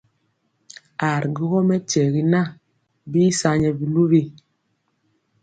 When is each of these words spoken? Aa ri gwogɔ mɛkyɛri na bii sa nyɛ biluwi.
Aa 1.05 1.17
ri 1.21 1.29
gwogɔ 1.35 1.59
mɛkyɛri 1.69 2.21
na 2.33 2.41
bii 3.11 3.31
sa 3.39 3.49
nyɛ 3.61 3.69
biluwi. 3.79 4.21